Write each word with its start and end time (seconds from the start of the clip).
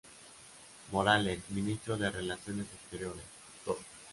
Morales; 0.91 1.41
Ministro 1.49 1.95
de 1.95 2.09
Relaciones 2.09 2.65
Exteriores, 2.73 3.21
Dr. 3.63 3.77